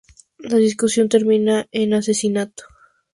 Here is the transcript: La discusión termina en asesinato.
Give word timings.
La 0.39 0.57
discusión 0.57 1.09
termina 1.09 1.67
en 1.71 1.93
asesinato. 1.93 2.63